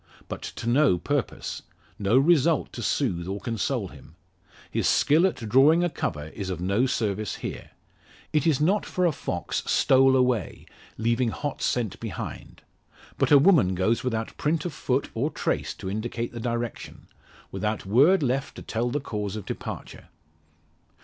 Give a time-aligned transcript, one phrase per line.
[0.27, 1.61] But to no purpose;
[1.99, 4.15] no result to soothe or console him.
[4.71, 7.69] His skill at drawing a cover is of no service here.
[8.33, 10.65] It is not for a fox "stole away,"
[10.97, 12.63] leaving hot scent behind;
[13.19, 17.05] but a woman goes without print of foot or trace to indicate the direction;
[17.51, 20.07] without word left to tell the cause of departure.